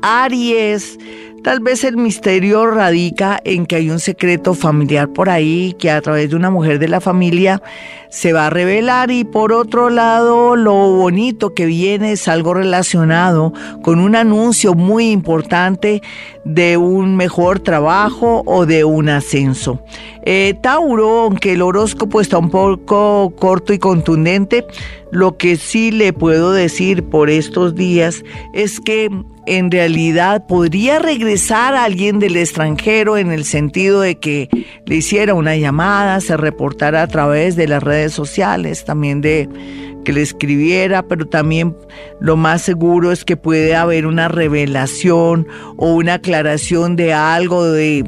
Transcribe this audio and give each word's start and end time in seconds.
Aries, 0.00 0.98
tal 1.44 1.60
vez 1.60 1.84
el 1.84 1.96
misterio 1.96 2.66
radica 2.66 3.40
en 3.44 3.66
que 3.66 3.76
hay 3.76 3.90
un 3.90 4.00
secreto 4.00 4.54
familiar 4.54 5.08
por 5.12 5.28
ahí 5.28 5.74
que 5.78 5.90
a 5.90 6.00
través 6.00 6.30
de 6.30 6.36
una 6.36 6.50
mujer 6.50 6.78
de 6.78 6.88
la 6.88 7.00
familia 7.00 7.62
se 8.08 8.32
va 8.32 8.46
a 8.46 8.50
revelar 8.50 9.10
y 9.10 9.24
por 9.24 9.52
otro 9.52 9.90
lado 9.90 10.56
lo 10.56 10.74
bonito 10.74 11.54
que 11.54 11.66
viene 11.66 12.12
es 12.12 12.28
algo 12.28 12.54
relacionado 12.54 13.52
con 13.82 13.98
un 13.98 14.16
anuncio 14.16 14.74
muy 14.74 15.10
importante 15.10 16.02
de 16.44 16.76
un 16.76 17.16
mejor 17.16 17.60
trabajo 17.60 18.42
o 18.46 18.66
de 18.66 18.84
un 18.84 19.08
ascenso. 19.08 19.82
Eh, 20.24 20.54
Tauro, 20.62 21.22
aunque 21.22 21.52
el 21.52 21.62
horóscopo 21.62 22.20
está 22.20 22.38
un 22.38 22.50
poco 22.50 23.32
corto 23.36 23.72
y 23.72 23.78
contundente, 23.78 24.64
lo 25.10 25.36
que 25.36 25.56
sí 25.56 25.90
le 25.90 26.12
puedo 26.12 26.52
decir 26.52 27.04
por 27.04 27.30
estos 27.30 27.74
días 27.74 28.22
es 28.52 28.80
que 28.80 29.10
en 29.46 29.70
realidad 29.70 30.46
podría 30.46 30.98
regresar 30.98 31.74
a 31.74 31.84
alguien 31.84 32.18
del 32.18 32.36
extranjero 32.36 33.16
en 33.16 33.32
el 33.32 33.44
sentido 33.44 34.00
de 34.00 34.16
que 34.16 34.48
le 34.86 34.96
hiciera 34.96 35.34
una 35.34 35.56
llamada, 35.56 36.20
se 36.20 36.36
reportara 36.36 37.02
a 37.02 37.06
través 37.06 37.56
de 37.56 37.68
las 37.68 37.82
redes 37.82 38.12
sociales, 38.12 38.84
también 38.84 39.20
de 39.20 39.48
que 40.02 40.12
le 40.12 40.22
escribiera, 40.22 41.02
pero 41.02 41.26
también 41.26 41.76
lo 42.20 42.36
más 42.36 42.62
seguro 42.62 43.12
es 43.12 43.24
que 43.24 43.36
puede 43.36 43.74
haber 43.74 44.06
una 44.06 44.28
revelación 44.28 45.46
o 45.76 45.94
una 45.94 46.14
aclaración 46.14 46.96
de 46.96 47.12
algo, 47.12 47.64
de 47.64 48.04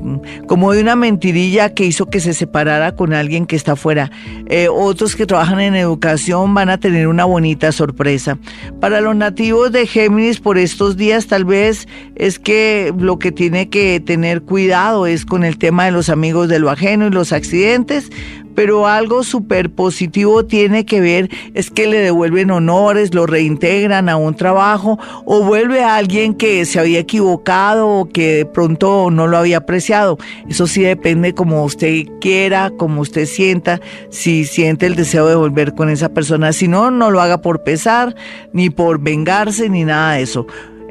como 0.47 0.73
de 0.73 0.83
una 0.83 0.97
mentirilla 0.97 1.75
que 1.75 1.85
hizo 1.85 2.07
que 2.07 2.21
se 2.21 2.35
separara 2.35 2.95
con 2.95 3.13
alguien 3.13 3.47
que 3.47 3.57
está 3.57 3.77
fuera. 3.77 4.11
Eh, 4.49 4.69
otros 4.69 5.17
que 5.17 5.27
trabajan 5.27 5.61
en 5.61 5.75
educación 5.75 6.55
van 6.55 6.71
a 6.71 6.79
tener 6.79 7.09
una 7.09 7.25
bonita 7.25 7.73
sorpresa. 7.73 8.39
Para 8.81 9.01
los 9.01 9.17
nativos 9.17 9.73
de 9.73 9.87
Géminis 9.87 10.41
por 10.41 10.59
estos 10.59 10.97
días 10.97 11.27
tal 11.27 11.45
vez 11.45 11.89
es 12.17 12.39
que 12.39 12.93
lo 12.99 13.19
que 13.19 13.33
tiene 13.33 13.69
que 13.69 14.01
tener 14.01 14.43
cuidado 14.43 15.07
es 15.07 15.25
con 15.25 15.45
el 15.45 15.59
tema 15.59 15.85
de 15.85 15.93
los 15.93 16.09
amigos 16.09 16.49
de 16.49 16.59
lo 16.59 16.71
ajeno 16.71 17.07
y 17.07 17.11
los 17.11 17.33
accidentes, 17.33 18.11
pero 18.55 18.87
algo 18.87 19.23
súper 19.23 19.71
positivo 19.71 20.45
tiene 20.45 20.85
que 20.85 21.01
ver 21.01 21.31
es 21.55 21.71
que 21.71 21.87
le 21.87 21.99
devuelven 21.99 22.51
honores, 22.51 23.15
lo 23.15 23.27
reintegran 23.27 24.09
a 24.09 24.17
un 24.17 24.35
trabajo 24.35 24.99
o 25.25 25.43
vuelve 25.43 25.83
a 25.83 25.97
alguien 25.97 26.35
que 26.35 26.65
se 26.65 26.81
había 26.81 27.01
equivocado 27.01 27.89
o 27.89 28.09
que 28.09 28.35
de 28.37 28.47
pronto 28.47 29.11
no 29.11 29.27
lo 29.27 29.37
había 29.37 29.59
apreciado. 29.59 30.19
Eso 30.49 30.67
sí 30.67 30.83
depende 30.83 31.35
como 31.35 31.65
usted 31.65 32.05
quiera, 32.21 32.71
como 32.71 33.01
usted 33.01 33.27
sienta, 33.27 33.81
si 34.11 34.45
siente 34.45 34.87
el 34.87 34.97
deseo 34.97 35.27
de 35.27 35.35
volver 35.35 35.75
con 35.75 35.91
esa 35.91 36.11
persona. 36.11 36.53
Si 36.53 36.69
no, 36.69 36.91
no 36.91 37.11
lo 37.11 37.21
haga 37.21 37.41
por 37.41 37.63
pesar, 37.63 38.15
ni 38.53 38.71
por 38.71 39.01
vengarse, 39.01 39.69
ni 39.69 39.85
nada 39.85 40.15
de 40.15 40.23
eso. 40.23 40.47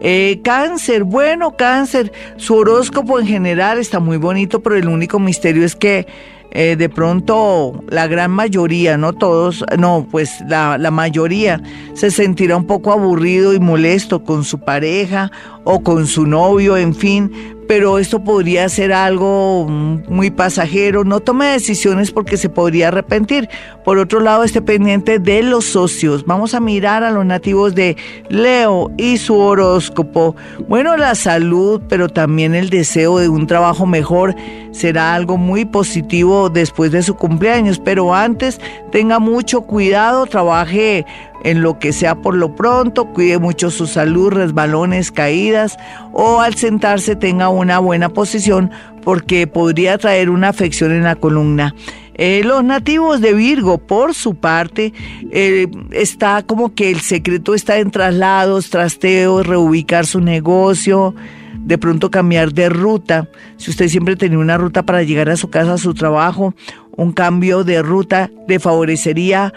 Eh, 0.06 0.42
cáncer, 0.44 1.06
bueno, 1.06 1.56
cáncer, 1.56 2.12
su 2.36 2.56
horóscopo 2.56 3.20
en 3.20 3.26
general 3.26 3.80
está 3.80 4.02
muy 4.02 4.18
bonito, 4.18 4.62
pero 4.62 4.76
el 4.76 4.90
único 4.90 5.18
misterio 5.18 5.64
es 5.64 5.78
que 5.78 6.06
eh, 6.52 6.76
de 6.76 6.90
pronto 6.90 7.82
la 7.88 8.08
gran 8.08 8.30
mayoría, 8.30 8.98
no 8.98 9.14
todos, 9.14 9.64
no, 9.80 10.06
pues 10.12 10.42
la, 10.48 10.78
la 10.78 10.92
mayoría 10.92 11.62
se 11.94 12.12
sentirá 12.12 12.58
un 12.58 12.68
poco 12.68 12.92
aburrido 12.92 13.54
y 13.54 13.62
molesto 13.62 14.26
con 14.26 14.44
su 14.44 14.60
pareja 14.60 15.32
o 15.64 15.82
con 15.82 16.06
su 16.06 16.28
novio, 16.28 16.76
en 16.76 16.94
fin, 16.94 17.32
pero 17.74 17.98
esto 17.98 18.24
podría 18.24 18.70
ser 18.70 18.94
algo 18.94 19.66
muy 19.68 20.30
pasajero. 20.30 21.04
No 21.04 21.22
tome 21.22 21.48
decisiones 21.48 22.12
porque 22.12 22.38
se 22.38 22.48
podría 22.48 22.90
arrepentir. 22.90 23.50
Por 23.84 23.98
otro 23.98 24.20
lado, 24.20 24.44
esté 24.44 24.62
pendiente 24.62 25.18
de 25.18 25.42
los 25.42 25.66
socios. 25.66 26.24
Vamos 26.24 26.54
a 26.54 26.60
mirar 26.60 27.04
a 27.04 27.10
los 27.10 27.26
nativos 27.26 27.74
de 27.74 27.98
Leo 28.30 28.92
y 28.96 29.18
su 29.18 29.36
horóscopo. 29.40 30.36
Bueno, 30.68 30.96
la 30.98 31.16
salud, 31.16 31.82
pero 31.90 32.10
también 32.10 32.54
el 32.54 32.70
deseo 32.70 33.18
de 33.18 33.28
un 33.28 33.48
trabajo 33.48 33.88
mejor 33.88 34.36
será 34.70 35.16
algo 35.16 35.38
muy 35.38 35.66
positivo 35.66 36.52
después 36.52 36.92
de 36.92 37.02
su 37.02 37.16
cumpleaños. 37.16 37.80
Pero 37.80 38.14
antes, 38.14 38.62
tenga 38.92 39.18
mucho 39.18 39.62
cuidado, 39.62 40.28
trabaje 40.28 41.08
en 41.44 41.62
lo 41.62 41.80
que 41.80 41.94
sea 41.94 42.16
por 42.16 42.36
lo 42.36 42.56
pronto, 42.56 43.06
cuide 43.14 43.38
mucho 43.38 43.70
su 43.70 43.88
salud, 43.88 44.32
resbalones, 44.32 45.12
caídas 45.12 45.78
o 46.14 46.42
al 46.42 46.56
sentarse 46.56 47.16
tenga 47.16 47.50
una 47.50 47.80
buena 47.80 48.10
posición 48.10 48.72
porque 49.04 49.48
podría 49.48 49.98
traer 49.98 50.30
una 50.30 50.50
afección 50.50 50.92
en 50.92 51.04
la 51.04 51.16
columna. 51.16 51.76
Eh, 52.16 52.42
los 52.44 52.64
nativos 52.64 53.22
de 53.22 53.34
Virgo, 53.34 53.80
por 53.80 54.14
su 54.14 54.36
parte, 54.36 54.94
eh, 55.32 55.68
está 55.92 56.44
como 56.44 56.76
que 56.76 56.92
el 56.92 57.02
secreto 57.02 57.56
está 57.56 57.80
en 57.80 57.92
traslados, 57.92 58.70
trasteos, 58.70 59.48
reubicar 59.48 60.06
su 60.06 60.22
negocio, 60.22 61.16
de 61.56 61.78
pronto 61.78 62.12
cambiar 62.12 62.54
de 62.54 62.70
ruta. 62.70 63.28
Si 63.58 63.72
usted 63.72 63.88
siempre 63.88 64.16
tenía 64.16 64.38
una 64.38 64.58
ruta 64.58 64.84
para 64.84 65.02
llegar 65.02 65.30
a 65.30 65.38
su 65.38 65.50
casa, 65.50 65.74
a 65.74 65.78
su 65.78 65.96
trabajo, 65.96 66.54
un 66.96 67.14
cambio 67.14 67.64
de 67.64 67.82
ruta 67.82 68.30
le 68.48 68.60
favorecería 68.60 69.52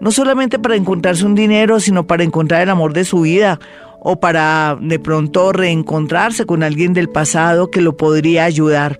no 0.00 0.10
solamente 0.10 0.58
para 0.58 0.76
encontrarse 0.76 1.24
un 1.24 1.34
dinero, 1.34 1.80
sino 1.80 2.06
para 2.06 2.24
encontrar 2.24 2.62
el 2.62 2.70
amor 2.70 2.92
de 2.92 3.04
su 3.04 3.22
vida 3.22 3.58
o 4.00 4.18
para 4.18 4.78
de 4.80 4.98
pronto 4.98 5.52
reencontrarse 5.52 6.46
con 6.46 6.62
alguien 6.62 6.94
del 6.94 7.08
pasado 7.08 7.70
que 7.70 7.82
lo 7.82 7.96
podría 7.96 8.44
ayudar. 8.44 8.98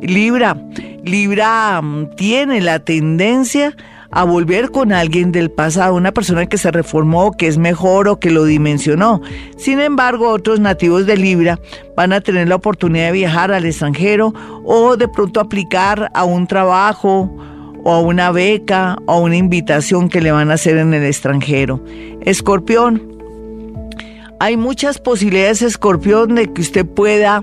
Libra, 0.00 0.56
Libra 1.04 1.80
mm, 1.80 2.16
tiene 2.16 2.60
la 2.60 2.80
tendencia 2.80 3.76
a 4.12 4.24
volver 4.24 4.70
con 4.72 4.92
alguien 4.92 5.30
del 5.30 5.52
pasado, 5.52 5.94
una 5.94 6.12
persona 6.12 6.46
que 6.46 6.58
se 6.58 6.72
reformó, 6.72 7.32
que 7.32 7.46
es 7.46 7.58
mejor 7.58 8.08
o 8.08 8.18
que 8.18 8.32
lo 8.32 8.44
dimensionó. 8.44 9.20
Sin 9.56 9.78
embargo, 9.78 10.30
otros 10.30 10.58
nativos 10.58 11.06
de 11.06 11.16
Libra 11.16 11.60
van 11.96 12.12
a 12.12 12.20
tener 12.20 12.48
la 12.48 12.56
oportunidad 12.56 13.06
de 13.06 13.12
viajar 13.12 13.52
al 13.52 13.66
extranjero 13.66 14.34
o 14.64 14.96
de 14.96 15.06
pronto 15.06 15.38
aplicar 15.38 16.10
a 16.12 16.24
un 16.24 16.48
trabajo 16.48 17.30
o 17.84 17.92
a 17.92 18.00
una 18.00 18.30
beca 18.30 18.96
o 19.06 19.12
a 19.12 19.20
una 19.20 19.36
invitación 19.36 20.08
que 20.08 20.20
le 20.20 20.32
van 20.32 20.50
a 20.50 20.54
hacer 20.54 20.76
en 20.76 20.94
el 20.94 21.04
extranjero. 21.04 21.82
Escorpión, 22.22 23.18
hay 24.38 24.56
muchas 24.56 24.98
posibilidades, 24.98 25.62
Escorpión, 25.62 26.34
de 26.34 26.52
que 26.52 26.62
usted 26.62 26.86
pueda 26.86 27.40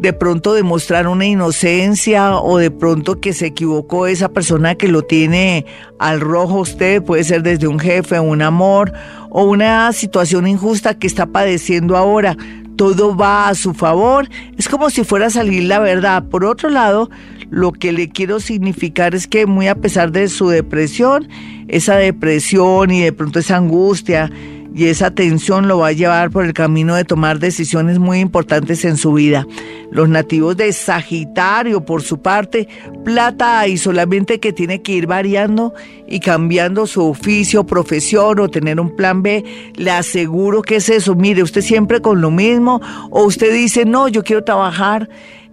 de 0.00 0.14
pronto 0.14 0.54
demostrar 0.54 1.06
una 1.06 1.26
inocencia 1.26 2.36
o 2.36 2.56
de 2.56 2.70
pronto 2.70 3.20
que 3.20 3.34
se 3.34 3.46
equivocó 3.46 4.06
esa 4.06 4.30
persona 4.30 4.74
que 4.74 4.88
lo 4.88 5.02
tiene 5.02 5.66
al 5.98 6.20
rojo 6.20 6.60
usted, 6.60 7.02
puede 7.02 7.22
ser 7.24 7.42
desde 7.42 7.68
un 7.68 7.78
jefe, 7.78 8.18
un 8.18 8.40
amor 8.40 8.94
o 9.28 9.44
una 9.44 9.92
situación 9.92 10.46
injusta 10.46 10.98
que 10.98 11.06
está 11.06 11.26
padeciendo 11.26 11.98
ahora. 11.98 12.34
Todo 12.80 13.14
va 13.14 13.50
a 13.50 13.54
su 13.54 13.74
favor, 13.74 14.26
es 14.56 14.66
como 14.66 14.88
si 14.88 15.04
fuera 15.04 15.26
a 15.26 15.30
salir 15.30 15.64
la 15.64 15.80
verdad. 15.80 16.24
Por 16.30 16.46
otro 16.46 16.70
lado, 16.70 17.10
lo 17.50 17.72
que 17.72 17.92
le 17.92 18.08
quiero 18.08 18.40
significar 18.40 19.14
es 19.14 19.26
que 19.26 19.44
muy 19.44 19.68
a 19.68 19.74
pesar 19.74 20.12
de 20.12 20.30
su 20.30 20.48
depresión, 20.48 21.28
esa 21.68 21.96
depresión 21.96 22.90
y 22.90 23.02
de 23.02 23.12
pronto 23.12 23.40
esa 23.40 23.58
angustia 23.58 24.30
y 24.74 24.86
esa 24.86 25.10
tensión 25.10 25.68
lo 25.68 25.78
va 25.78 25.88
a 25.88 25.92
llevar 25.92 26.30
por 26.30 26.44
el 26.44 26.52
camino 26.52 26.94
de 26.94 27.04
tomar 27.04 27.38
decisiones 27.38 27.98
muy 27.98 28.20
importantes 28.20 28.84
en 28.84 28.96
su 28.96 29.12
vida. 29.12 29.46
Los 29.90 30.08
nativos 30.08 30.56
de 30.56 30.72
Sagitario, 30.72 31.84
por 31.84 32.02
su 32.02 32.22
parte, 32.22 32.68
plata 33.04 33.66
y 33.66 33.76
solamente 33.76 34.38
que 34.38 34.52
tiene 34.52 34.82
que 34.82 34.92
ir 34.92 35.06
variando 35.06 35.74
y 36.06 36.20
cambiando 36.20 36.86
su 36.86 37.04
oficio, 37.04 37.66
profesión 37.66 38.38
o 38.38 38.48
tener 38.48 38.78
un 38.78 38.94
plan 38.94 39.22
B, 39.22 39.44
le 39.74 39.90
aseguro 39.90 40.62
que 40.62 40.76
es 40.76 40.88
eso. 40.88 41.14
Mire, 41.14 41.42
usted 41.42 41.62
siempre 41.62 42.00
con 42.00 42.20
lo 42.20 42.30
mismo 42.30 42.80
o 43.10 43.24
usted 43.24 43.52
dice, 43.52 43.84
no, 43.84 44.08
yo 44.08 44.22
quiero 44.22 44.44
trabajar 44.44 45.08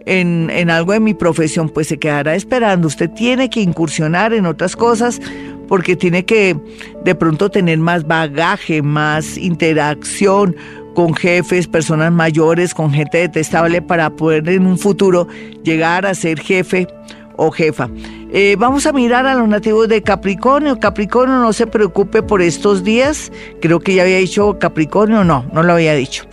en, 0.07 0.69
algo 0.69 0.93
de 0.93 0.99
mi 0.99 1.13
profesión, 1.13 1.69
pues 1.69 1.87
se 1.87 1.97
quedará 1.97 2.35
esperando. 2.35 2.87
Usted 2.87 3.09
tiene 3.09 3.49
que 3.49 3.61
incursionar 3.61 4.33
en 4.33 4.45
otras 4.45 4.75
cosas 4.75 5.19
porque 5.67 5.95
tiene 5.95 6.25
que 6.25 6.55
de 7.03 7.15
pronto 7.15 7.49
tener 7.49 7.77
más 7.79 8.07
bagaje, 8.07 8.81
más 8.81 9.37
interacción 9.37 10.55
con 10.95 11.13
jefes, 11.13 11.67
personas 11.67 12.11
mayores, 12.11 12.73
con 12.73 12.91
gente 12.91 13.19
detestable 13.19 13.81
para 13.81 14.09
poder 14.09 14.49
en 14.49 14.65
un 14.65 14.79
futuro 14.79 15.27
llegar 15.63 16.05
a 16.05 16.15
ser 16.15 16.39
jefe 16.39 16.87
o 17.35 17.51
jefa. 17.51 17.89
Eh, 18.33 18.55
vamos 18.57 18.85
a 18.85 18.91
mirar 18.91 19.25
a 19.25 19.35
los 19.35 19.47
nativos 19.47 19.87
de 19.87 20.01
Capricornio. 20.01 20.79
Capricornio, 20.79 21.37
no 21.37 21.53
se 21.53 21.67
preocupe 21.67 22.23
por 22.23 22.41
estos 22.41 22.83
días. 22.83 23.31
Creo 23.61 23.79
que 23.79 23.93
ya 23.93 24.03
había 24.03 24.17
dicho 24.17 24.57
Capricornio, 24.59 25.23
no, 25.23 25.45
no 25.53 25.63
lo 25.63 25.73
había 25.73 25.93
dicho. 25.93 26.25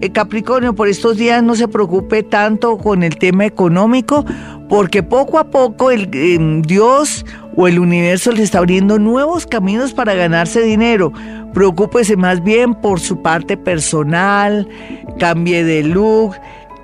Eh, 0.00 0.10
Capricornio, 0.10 0.74
por 0.74 0.88
estos 0.88 1.16
días 1.16 1.42
no 1.42 1.54
se 1.54 1.68
preocupe 1.68 2.22
tanto 2.22 2.76
con 2.78 3.02
el 3.02 3.16
tema 3.16 3.46
económico, 3.46 4.24
porque 4.68 5.02
poco 5.02 5.38
a 5.38 5.44
poco 5.44 5.90
el, 5.90 6.08
em, 6.12 6.62
Dios 6.62 7.24
o 7.56 7.66
el 7.66 7.78
universo 7.78 8.32
le 8.32 8.42
está 8.42 8.58
abriendo 8.58 8.98
nuevos 8.98 9.46
caminos 9.46 9.92
para 9.92 10.14
ganarse 10.14 10.62
dinero. 10.62 11.12
Preocúpese 11.54 12.16
más 12.16 12.42
bien 12.42 12.74
por 12.74 13.00
su 13.00 13.22
parte 13.22 13.56
personal, 13.56 14.68
cambie 15.18 15.64
de 15.64 15.82
look, 15.82 16.34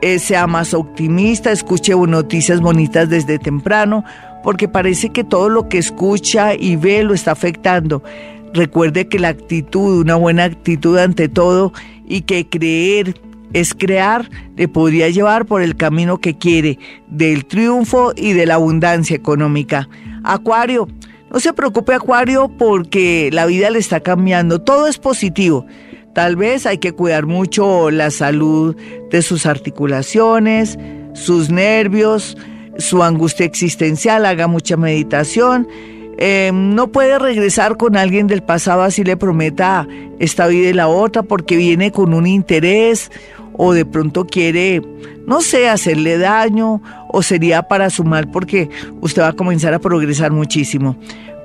eh, 0.00 0.18
sea 0.18 0.46
más 0.46 0.74
optimista, 0.74 1.52
escuche 1.52 1.94
noticias 1.94 2.60
bonitas 2.60 3.08
desde 3.08 3.38
temprano, 3.38 4.04
porque 4.42 4.68
parece 4.68 5.10
que 5.10 5.24
todo 5.24 5.48
lo 5.48 5.68
que 5.68 5.78
escucha 5.78 6.54
y 6.54 6.76
ve 6.76 7.02
lo 7.04 7.14
está 7.14 7.32
afectando 7.32 8.02
recuerde 8.54 9.08
que 9.08 9.18
la 9.18 9.28
actitud, 9.28 10.00
una 10.00 10.14
buena 10.14 10.44
actitud 10.44 10.96
ante 10.96 11.28
todo 11.28 11.72
y 12.06 12.22
que 12.22 12.48
creer 12.48 13.20
es 13.54 13.72
crear, 13.72 14.28
le 14.56 14.68
podría 14.68 15.08
llevar 15.08 15.46
por 15.46 15.62
el 15.62 15.76
camino 15.76 16.18
que 16.18 16.36
quiere, 16.36 16.78
del 17.08 17.46
triunfo 17.46 18.12
y 18.14 18.34
de 18.34 18.44
la 18.44 18.54
abundancia 18.54 19.16
económica. 19.16 19.88
Acuario, 20.24 20.88
no 21.32 21.40
se 21.40 21.52
preocupe 21.52 21.94
Acuario 21.94 22.50
porque 22.58 23.30
la 23.32 23.46
vida 23.46 23.70
le 23.70 23.78
está 23.78 24.00
cambiando, 24.00 24.60
todo 24.60 24.86
es 24.86 24.98
positivo. 24.98 25.64
Tal 26.14 26.36
vez 26.36 26.66
hay 26.66 26.78
que 26.78 26.92
cuidar 26.92 27.26
mucho 27.26 27.90
la 27.90 28.10
salud 28.10 28.76
de 29.10 29.22
sus 29.22 29.46
articulaciones, 29.46 30.78
sus 31.12 31.50
nervios, 31.50 32.36
su 32.78 33.02
angustia 33.02 33.46
existencial, 33.46 34.26
haga 34.26 34.46
mucha 34.46 34.76
meditación. 34.76 35.66
Eh, 36.18 36.52
no 36.54 36.92
puede 36.92 37.18
regresar 37.18 37.76
con 37.76 37.96
alguien 37.96 38.28
del 38.28 38.42
pasado 38.44 38.82
así 38.82 39.02
le 39.02 39.16
prometa 39.16 39.88
esta 40.20 40.46
vida 40.46 40.68
y 40.68 40.72
la 40.72 40.86
otra 40.86 41.24
porque 41.24 41.56
viene 41.56 41.90
con 41.90 42.14
un 42.14 42.28
interés 42.28 43.10
o 43.54 43.72
de 43.72 43.84
pronto 43.84 44.26
quiere, 44.26 44.82
no 45.26 45.40
sé, 45.40 45.68
hacerle 45.68 46.18
daño 46.18 46.82
o 47.08 47.22
sería 47.22 47.62
para 47.62 47.90
su 47.90 48.04
mal 48.04 48.30
porque 48.30 48.68
usted 49.00 49.22
va 49.22 49.28
a 49.28 49.32
comenzar 49.32 49.74
a 49.74 49.78
progresar 49.78 50.32
muchísimo. 50.32 50.96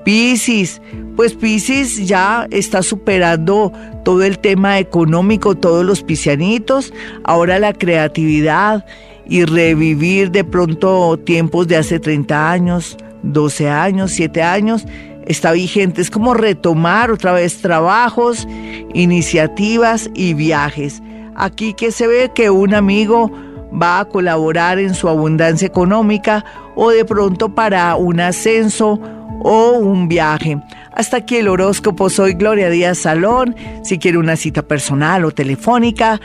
Piscis, 0.03 0.81
pues 1.15 1.33
Piscis 1.33 2.07
ya 2.07 2.47
está 2.51 2.81
superando 2.81 3.71
todo 4.03 4.23
el 4.23 4.39
tema 4.39 4.79
económico, 4.79 5.55
todos 5.55 5.85
los 5.85 6.01
piscianitos, 6.03 6.93
ahora 7.23 7.59
la 7.59 7.73
creatividad 7.73 8.85
y 9.27 9.45
revivir 9.45 10.31
de 10.31 10.43
pronto 10.43 11.19
tiempos 11.19 11.67
de 11.67 11.77
hace 11.77 11.99
30 11.99 12.51
años, 12.51 12.97
12 13.23 13.69
años, 13.69 14.11
7 14.11 14.41
años, 14.41 14.85
está 15.27 15.51
vigente. 15.51 16.01
Es 16.01 16.09
como 16.09 16.33
retomar 16.33 17.11
otra 17.11 17.33
vez 17.33 17.61
trabajos, 17.61 18.47
iniciativas 18.93 20.09
y 20.15 20.33
viajes. 20.33 21.01
Aquí 21.39 21.73
que 21.73 21.91
se 21.91 22.05
ve 22.05 22.31
que 22.35 22.49
un 22.49 22.75
amigo 22.75 23.31
va 23.71 24.01
a 24.01 24.05
colaborar 24.05 24.77
en 24.77 24.93
su 24.93 25.07
abundancia 25.07 25.65
económica 25.65 26.43
o 26.75 26.91
de 26.91 27.05
pronto 27.05 27.55
para 27.55 27.95
un 27.95 28.19
ascenso 28.19 28.99
o 29.41 29.79
un 29.79 30.09
viaje. 30.09 30.57
Hasta 30.93 31.17
aquí 31.17 31.37
el 31.37 31.47
horóscopo. 31.47 32.09
Soy 32.09 32.33
Gloria 32.33 32.69
Díaz 32.69 32.97
Salón. 32.99 33.55
Si 33.83 33.97
quiere 33.99 34.17
una 34.17 34.35
cita 34.35 34.63
personal 34.63 35.23
o 35.23 35.31
telefónica, 35.31 36.19